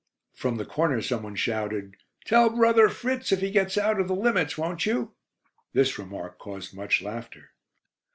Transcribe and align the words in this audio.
From 0.33 0.57
the 0.57 0.65
corner 0.65 0.99
some 0.99 1.21
one 1.21 1.35
shouted: 1.35 1.95
"Tell 2.25 2.49
brother 2.49 2.89
Fritz 2.89 3.31
if 3.31 3.39
he 3.39 3.51
gets 3.51 3.77
out 3.77 3.99
of 3.99 4.07
'the 4.07 4.15
limits,' 4.15 4.57
won't 4.57 4.83
you?" 4.87 5.13
This 5.73 5.99
remark 5.99 6.39
caused 6.39 6.73
much 6.75 7.03
laughter. 7.03 7.51